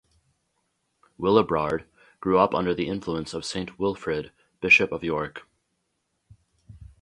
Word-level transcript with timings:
Willibrord 1.19 1.83
grew 2.21 2.39
up 2.39 2.55
under 2.55 2.73
the 2.73 2.87
influence 2.87 3.35
of 3.35 3.45
Saint 3.45 3.77
Wilfrid, 3.77 4.31
Bishop 4.59 4.91
of 4.91 5.03
York. 5.03 5.43